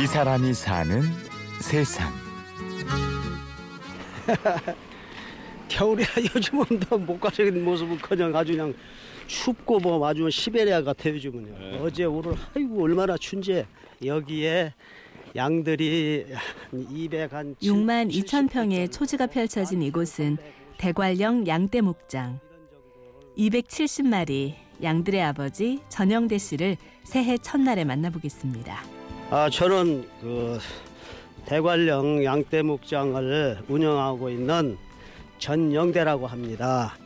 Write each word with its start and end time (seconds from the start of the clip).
이 0.00 0.06
사람이 0.06 0.54
사는 0.54 1.02
세상. 1.60 2.10
겨울이야 5.68 6.06
요즘은 6.34 6.80
더 6.80 6.96
목가적인 6.96 7.62
모습은 7.62 7.98
그냥 7.98 8.34
아주 8.34 8.52
그냥 8.52 8.72
춥고 9.26 9.78
뭐 9.80 10.06
아주 10.08 10.30
시베리아 10.30 10.80
같아 10.82 11.10
요즘은요. 11.10 11.84
어제 11.84 12.04
오늘 12.04 12.34
아이고 12.54 12.82
얼마나 12.82 13.18
춘지 13.18 13.66
여기에 14.02 14.72
양들이 15.36 16.24
200 16.72 17.34
한 17.34 17.54
6만 17.56 18.10
2천 18.10 18.48
평의 18.48 18.88
초지가 18.88 19.26
펼쳐진 19.26 19.82
이곳은 19.82 20.38
대관령 20.78 21.46
양떼 21.46 21.82
목장. 21.82 22.40
270마리 23.36 24.54
양들의 24.82 25.22
아버지 25.22 25.80
전영대 25.90 26.38
씨를 26.38 26.78
새해 27.04 27.36
첫날에 27.36 27.84
만나보겠습니다. 27.84 28.99
아 29.32 29.48
저는 29.48 30.08
그 30.20 30.58
대관령 31.46 32.24
양떼 32.24 32.62
목장을 32.62 33.58
운영하고 33.68 34.28
있는 34.28 34.76
전영대라고 35.38 36.26
합니다. 36.26 36.96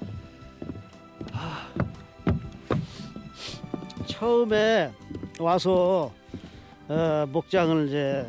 아, 1.32 1.68
처음에 4.06 4.90
와서 5.38 6.10
어, 6.88 7.26
목장을 7.28 7.88
이제 7.88 8.26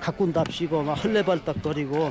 가꾼답시고 0.00 0.84
막 0.84 0.94
헐레벌떡거리고 0.94 2.10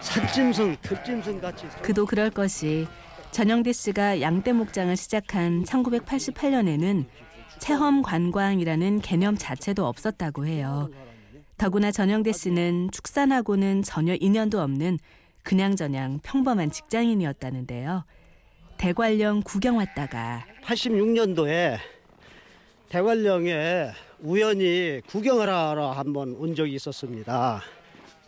산짐승, 0.00 0.76
들짐승 0.82 1.40
같이 1.40 1.66
그도 1.80 2.04
그럴 2.04 2.28
것이 2.28 2.86
전영대 3.30 3.72
씨가 3.72 4.20
양떼 4.20 4.52
목장을 4.52 4.94
시작한 4.94 5.64
1988년에는 5.64 7.06
체험 7.58 8.02
관광이라는 8.02 9.00
개념 9.00 9.36
자체도 9.36 9.86
없었다고 9.86 10.46
해요. 10.46 10.88
더구나 11.56 11.90
전영대 11.90 12.32
씨는 12.32 12.90
축산하고는 12.92 13.82
전혀 13.82 14.14
인연도 14.14 14.60
없는 14.60 14.98
그냥저냥 15.42 16.20
평범한 16.22 16.70
직장인이었다는데요. 16.70 18.04
대관령 18.76 19.42
구경 19.42 19.78
왔다가 19.78 20.44
86년도에 20.64 21.78
대관령에 22.88 23.90
우연히 24.20 25.00
구경을 25.06 25.48
하러 25.48 25.90
한번 25.90 26.34
온 26.36 26.54
적이 26.54 26.74
있었습니다. 26.74 27.60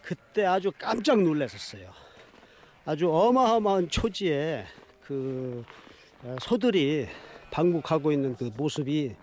그때 0.03 0.45
아주 0.45 0.73
깜짝 0.77 1.23
놀랐었어요. 1.23 1.89
아주 2.85 3.11
어마어마한 3.13 3.89
초지에 3.91 4.65
그 5.07 5.65
어, 6.23 6.37
소들이 6.41 7.07
방북하고 7.51 8.13
있는 8.13 8.37
그 8.37 8.51
모습이 8.57 9.15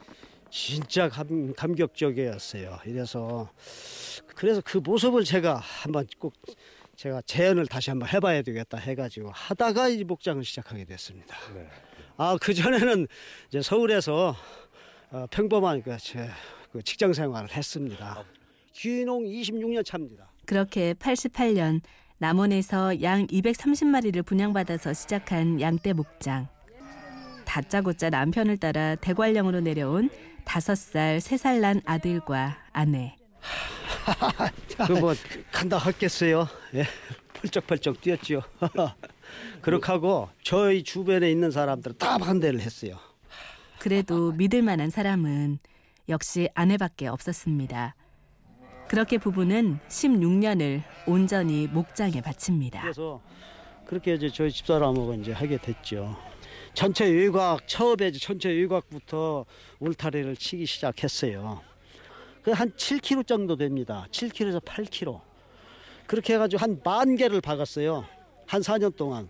진짜 0.50 1.10
감, 1.10 1.54
감격적이었어요. 1.54 2.80
이래서 2.86 3.50
그래서 4.36 4.62
그 4.64 4.78
모습을 4.78 5.24
제가 5.24 5.56
한번 5.56 6.08
꼭 6.20 6.34
제가 6.96 7.22
재현을 7.22 7.68
다시 7.68 7.90
한번 7.90 8.10
해봐야 8.10 8.42
되겠다 8.42 8.78
해가지고 8.78 9.32
하다가 9.32 9.90
이 9.90 10.04
목장을 10.04 10.44
시작하게 10.44 10.86
됐습니다. 10.86 11.36
아, 12.18 12.38
그 12.42 12.54
전에는 12.54 13.08
이제 13.50 13.62
서울에서 13.62 14.36
어, 15.12 15.26
평범한 15.30 15.84
그, 15.84 15.96
제, 16.00 16.28
그 16.72 16.82
직장 16.82 17.14
생활을 17.14 17.56
했습니다. 17.56 18.24
귀농 18.74 19.24
26년 19.26 19.86
차입니다. 19.86 20.32
그렇게 20.46 20.94
88년 20.96 21.82
남원에서 22.18 23.02
양 23.04 23.28
230마리를 23.28 24.26
분양받아서 24.26 24.94
시작한 24.94 25.62
양떼 25.62 25.94
목장. 25.94 26.48
다짜고짜 27.48 28.10
남편을 28.10 28.58
따라 28.58 28.96
대관령으로 28.96 29.62
내려온 29.62 30.10
5살, 30.46 31.18
3살 31.18 31.60
난 31.62 31.82
아들과 31.86 32.58
아내. 32.72 33.16
그뭐 34.88 35.14
간다 35.52 35.80
했겠어요. 35.80 36.48
예. 36.76 36.86
펄쩍펄쩍 37.34 38.02
뛰었죠. 38.02 38.42
그렇게 39.62 39.92
하고 39.92 40.30
저희 40.44 40.84
주변에 40.84 41.30
있는 41.32 41.52
사람들은 41.52 41.98
다 41.98 42.18
반대를 42.18 42.60
했어요. 42.60 42.98
그래도 43.80 44.32
믿을 44.32 44.62
만한 44.62 44.90
사람은 44.90 45.60
역시 46.10 46.50
아내밖에 46.56 47.08
없었습니다. 47.08 47.96
그렇게 48.88 49.18
부부는 49.18 49.80
16년을 49.90 50.82
온전히 51.06 51.68
목장에 51.68 52.22
바칩니다. 52.22 52.82
그래서 52.82 53.22
그렇게 53.86 54.14
이제 54.14 54.30
저희 54.30 54.52
집사람하고 54.52 55.14
이제 55.16 55.32
하게 55.34 55.58
됐죠. 55.58 56.18
전체 56.78 57.06
외곽 57.06 57.68
처음에 57.68 58.12
전체 58.12 58.50
외곽부터 58.50 59.46
울타리를 59.80 60.36
치기 60.38 60.68
시작했어요. 60.68 61.60
그 62.44 62.52
한 62.52 62.70
7km 62.74 63.26
정도 63.26 63.56
됩니다. 63.58 64.06
7km에서 64.12 64.64
8km. 64.64 65.20
그렇게 66.06 66.36
해가지고 66.36 66.62
한 66.62 66.80
만 66.84 67.16
개를 67.16 67.42
박았어요. 67.42 68.06
한 68.46 68.62
4년 68.62 68.96
동안. 68.96 69.28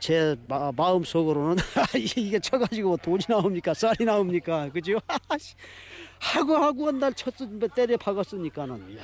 제 0.00 0.34
마, 0.48 0.72
마음 0.74 1.04
속으로는 1.04 1.56
이게 2.16 2.38
쳐가지고 2.38 2.96
돈이 2.96 3.24
나옵니까? 3.28 3.74
쌀이 3.74 3.98
나옵니까? 4.06 4.70
그죠? 4.70 4.98
하고 6.20 6.56
하고 6.56 6.86
한 6.86 6.98
날 7.00 7.12
쳤으 7.12 7.46
때려 7.76 7.98
박았으니까는. 7.98 8.92
이야. 8.92 9.02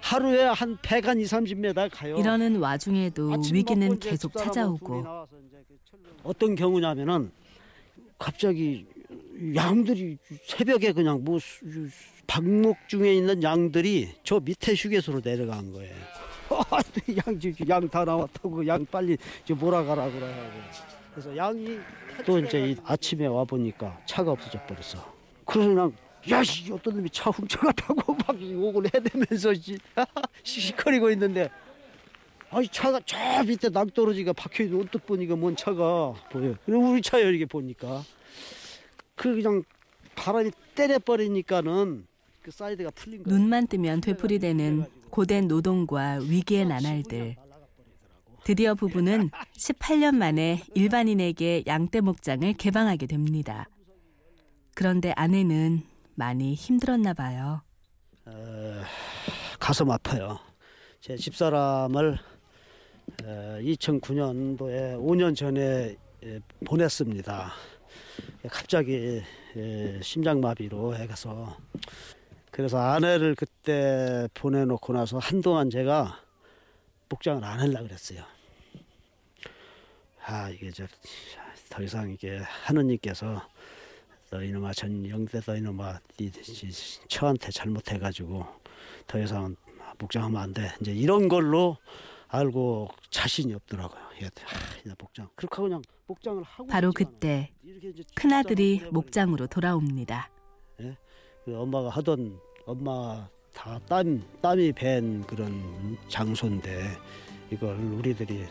하루에 0.00 0.44
한 0.44 0.78
100, 0.80 1.06
한 1.06 1.20
2, 1.20 1.24
30m 1.24 1.90
가요. 1.92 2.16
이러는 2.16 2.56
와중에도 2.56 3.30
위기는 3.52 3.98
계속 3.98 4.32
찾아오고 4.32 5.04
어떤 6.22 6.54
경우냐면은 6.54 7.30
갑자기 8.18 8.86
양들이 9.54 10.18
새벽에 10.44 10.92
그냥 10.92 11.22
뭐 11.24 11.38
수- 11.38 11.60
방목 12.26 12.76
중에 12.88 13.14
있는 13.14 13.42
양들이 13.42 14.10
저 14.22 14.40
밑에 14.40 14.74
휴게소로 14.74 15.20
내려간 15.24 15.72
거예요. 15.72 15.94
양다 17.68 18.04
나왔다고 18.04 18.66
양 18.66 18.84
빨리 18.86 19.16
몰아가라 19.48 20.10
그러고 20.10 20.34
그래서 21.12 21.36
양이 21.36 21.78
또 22.24 22.38
이제 22.38 22.70
이 22.70 22.76
아침에 22.84 23.26
와 23.26 23.44
보니까 23.44 23.98
차가 24.06 24.32
없어져 24.32 24.58
버렸어. 24.66 25.14
그래서 25.44 25.68
그냥 25.68 25.92
야씨 26.28 26.72
어떤 26.72 26.96
놈이 26.96 27.08
차 27.10 27.30
훔쳐갔다고 27.30 28.14
막 28.26 28.40
욕을 28.42 28.84
해대면서 28.94 29.54
씨, 29.54 29.78
시시거리고 30.42 31.10
있는데 31.12 31.48
아이 32.50 32.66
차가 32.68 33.00
저 33.04 33.16
밑에 33.44 33.68
낭떠러지가 33.68 34.32
박혀있는 34.32 34.80
언뜻 34.80 35.04
보니까 35.04 35.36
뭔 35.36 35.54
차가 35.54 36.14
보여. 36.30 36.54
그리고 36.64 36.90
우리 36.92 37.02
차예요 37.02 37.28
이렇게 37.28 37.44
보니까. 37.46 38.02
그 39.14 39.34
그냥 39.34 39.62
바람이 40.14 40.50
때려버리니까는 40.74 42.06
그 42.42 42.50
사이드가 42.50 42.90
풀린 42.90 43.22
거예요. 43.22 43.38
눈만 43.38 43.66
뜨면 43.66 44.00
되풀이되는 44.00 44.86
고된 45.10 45.48
노동과 45.48 46.20
위기의 46.22 46.66
나날들. 46.66 47.36
드디어 48.44 48.74
부부는 48.74 49.30
18년 49.56 50.14
만에 50.14 50.62
일반인에게 50.74 51.64
양떼 51.66 52.00
목장을 52.00 52.50
개방하게 52.54 53.06
됩니다. 53.06 53.68
그런데 54.74 55.12
아내는 55.16 55.82
많이 56.14 56.54
힘들었나 56.54 57.12
봐요. 57.12 57.62
어, 58.24 58.82
가슴 59.58 59.90
아파요. 59.90 60.38
제 61.00 61.16
집사람을 61.16 62.18
2009년도에 63.22 64.96
5년 64.98 65.36
전에 65.36 65.96
에, 66.22 66.40
보냈습니다. 66.64 67.52
갑자기 68.50 69.22
에, 69.56 70.00
심장마비로 70.02 70.96
해가서 70.96 71.56
그래서 72.50 72.78
아내를 72.78 73.34
그때 73.34 74.28
보내놓고 74.34 74.92
나서 74.92 75.18
한동안 75.18 75.70
제가 75.70 76.20
목장을 77.08 77.42
안 77.44 77.60
하려고 77.60 77.86
그랬어요. 77.86 78.24
아 80.24 80.50
이게 80.50 80.70
저더 80.70 81.82
이상 81.82 82.10
이게 82.10 82.38
하느님께서 82.38 83.48
너 84.30 84.42
이놈아 84.42 84.72
전 84.74 85.08
영대 85.08 85.40
너 85.40 85.56
이놈아 85.56 86.00
네 86.18 86.30
처한테 87.08 87.50
잘못해가지고 87.50 88.46
더 89.06 89.18
이상 89.20 89.56
목장하면 89.98 90.40
안 90.40 90.52
돼. 90.52 90.70
이제 90.80 90.92
이런 90.92 91.28
걸로 91.28 91.78
알고 92.28 92.88
자신이 93.10 93.54
없더라고요. 93.54 94.00
예, 94.22 94.26
아, 94.26 94.28
나 94.84 94.94
목장. 94.98 95.28
그렇게 95.34 95.54
하고 95.56 95.62
그냥 95.68 95.82
목장을 96.06 96.42
하고 96.42 96.66
바로 96.66 96.92
그때 96.92 97.50
큰 98.14 98.32
아들이 98.32 98.74
집사람을 98.74 98.92
목장으로 98.92 99.46
돌아옵니다. 99.46 100.30
그 101.44 101.58
엄마가 101.58 101.88
하던 101.90 102.38
엄마 102.66 103.26
다 103.54 103.80
땀 103.88 104.22
땀이 104.42 104.72
밴 104.72 105.22
그런 105.24 105.96
장소인데 106.08 106.96
이걸 107.50 107.74
우리들이 107.76 108.44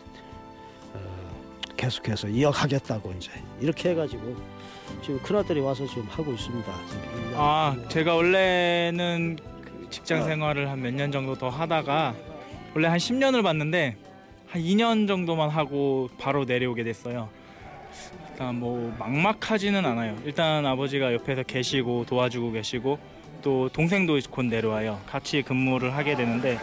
어, 0.94 1.64
계속해서 1.76 2.28
이어가겠다고 2.28 3.12
이제 3.12 3.30
이렇게 3.60 3.90
해가지고 3.90 4.36
지금 5.02 5.18
큰 5.22 5.36
아들이 5.36 5.60
와서 5.60 5.86
지금 5.86 6.02
하고 6.08 6.32
있습니다. 6.32 6.72
지금 6.88 7.32
아, 7.36 7.76
제가 7.88 8.14
원래는 8.16 9.36
그 9.62 9.86
직장 9.90 10.24
생활을 10.24 10.68
한 10.68 10.80
몇 10.80 10.92
년 10.92 11.12
정도 11.12 11.34
더 11.36 11.48
하다가 11.48 12.14
원래 12.74 12.88
한 12.88 12.98
10년을 12.98 13.42
봤는데 13.42 13.96
한 14.48 14.62
2년 14.62 15.06
정도만 15.08 15.50
하고 15.50 16.08
바로 16.18 16.44
내려오게 16.44 16.84
됐어요. 16.84 17.28
일단 18.30 18.54
뭐 18.56 18.94
막막하지는 18.98 19.84
않아요. 19.84 20.16
일단 20.24 20.64
아버지가 20.64 21.12
옆에서 21.14 21.42
계시고 21.42 22.06
도와주고 22.06 22.52
계시고 22.52 22.98
또 23.42 23.68
동생도 23.68 24.18
곧 24.30 24.44
내려와요. 24.44 25.00
같이 25.06 25.42
근무를 25.42 25.94
하게 25.94 26.14
되는데 26.14 26.58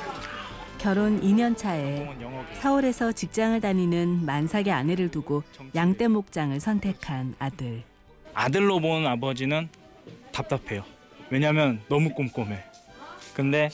결혼 0.78 1.20
2년 1.22 1.58
차에 1.58 2.08
서울에서 2.62 3.12
직장을 3.12 3.60
다니는 3.60 4.26
만삭의 4.26 4.72
아내를 4.72 5.10
두고 5.10 5.44
양떼 5.74 6.08
목장을 6.08 6.60
선택한 6.60 7.36
아들. 7.40 7.84
아들로 8.34 8.80
본 8.80 9.08
아버지는 9.08 9.70
답답해요. 10.32 10.84
왜냐면 11.30 11.82
너무 11.90 12.14
꼼꼼해. 12.14 12.60
근데 13.34 13.70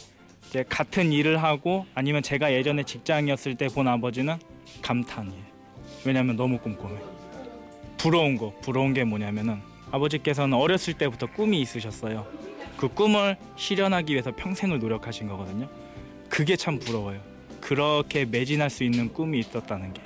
이제 0.52 0.66
같은 0.68 1.14
일을 1.14 1.42
하고 1.42 1.86
아니면 1.96 2.22
제가 2.22 2.52
예전에 2.52 2.84
직장이었을 2.84 3.56
때 3.56 3.68
본 3.70 3.88
아버지는 3.88 4.36
감탄이에요. 4.82 5.42
왜냐면 6.06 6.36
너무 6.36 6.58
꼼꼼해. 6.58 6.96
부러운 7.98 8.36
거, 8.38 8.54
부러운 8.62 8.94
게 8.94 9.06
뭐냐면은 9.06 9.62
아버지께서는 9.92 10.58
어렸을 10.58 10.94
때부터 10.96 11.28
꿈이 11.28 11.62
있으셨어요. 11.62 12.28
그 12.76 12.90
꿈을 12.90 13.38
실현하기 13.56 14.12
위해서 14.12 14.36
평생을 14.36 14.80
노력하신 14.80 15.28
거거든요. 15.30 15.70
그게 16.28 16.58
참 16.58 16.80
부러워요. 16.80 17.22
그렇게 17.62 18.26
매진할 18.26 18.70
수 18.70 18.84
있는 18.84 19.14
꿈이 19.14 19.40
있었다는 19.40 19.94
게 19.94 20.02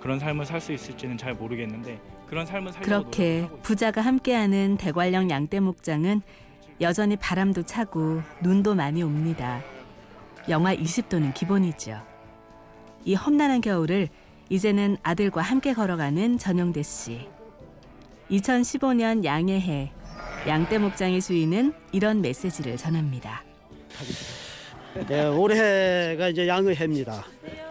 그런 0.00 0.18
삶을 0.18 0.44
살 0.44 0.60
수 0.60 0.72
있을지는 0.74 1.16
잘 1.16 1.32
모르겠는데 1.32 1.98
그런 2.26 2.44
삶을 2.44 2.72
그렇게. 2.72 3.48
부자가 3.62 4.02
함께하는 4.02 4.76
대관령 4.76 5.30
양떼 5.30 5.60
목장은 5.60 6.20
여전히 6.80 7.16
바람도 7.16 7.62
차고 7.62 8.22
눈도 8.42 8.74
많이 8.74 9.02
옵니다. 9.02 9.62
영하 10.48 10.74
20도는 10.74 11.34
기본이죠. 11.34 12.00
이 13.04 13.14
험난한 13.14 13.60
겨울을 13.60 14.08
이제는 14.48 14.96
아들과 15.02 15.42
함께 15.42 15.72
걸어가는 15.72 16.38
전용대 16.38 16.82
씨. 16.82 17.28
2015년 18.30 19.24
양해해 19.24 19.92
양떼 20.46 20.78
목장의 20.78 21.20
주인은 21.20 21.72
이런 21.92 22.20
메시지를 22.20 22.76
전합니다. 22.76 23.44
예, 25.10 25.26
올해가 25.26 26.28
이제 26.28 26.48
양의 26.48 26.74
해입니다. 26.76 27.24
예, 27.46 27.62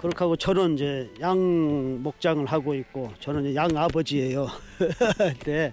그렇게 0.00 0.18
하고 0.18 0.36
저는 0.36 0.74
이제 0.74 1.10
양 1.20 2.02
목장을 2.02 2.44
하고 2.46 2.74
있고 2.74 3.12
저는 3.20 3.54
양 3.54 3.68
아버지예요. 3.76 4.48
네. 5.44 5.72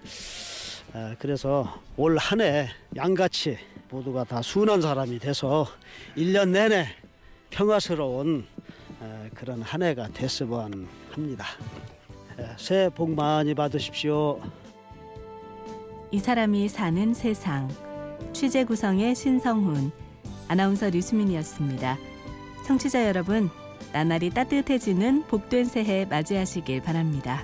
예, 0.95 1.15
그래서 1.19 1.81
올 1.95 2.17
한 2.17 2.41
해 2.41 2.67
양같이 2.95 3.57
모두가 3.89 4.23
다 4.23 4.41
순한 4.41 4.81
사람이 4.81 5.19
돼서 5.19 5.67
일년 6.15 6.51
내내 6.51 6.87
평화스러운 7.49 8.45
예, 9.01 9.29
그런 9.35 9.61
한 9.61 9.83
해가 9.83 10.07
됐으면 10.09 10.87
합니다. 11.11 11.45
예, 12.39 12.49
새해 12.57 12.89
복 12.89 13.11
많이 13.11 13.53
받으십시오. 13.53 14.41
이 16.11 16.19
사람이 16.19 16.69
사는 16.69 17.13
세상. 17.13 17.67
취재 18.33 18.63
구성의 18.63 19.15
신성훈, 19.15 19.91
아나운서 20.47 20.89
류수민이었습니다. 20.89 21.97
청취자 22.65 23.05
여러분, 23.07 23.49
나날이 23.93 24.29
따뜻해지는 24.29 25.23
복된 25.27 25.65
새해 25.65 26.05
맞이하시길 26.05 26.81
바랍니다. 26.81 27.43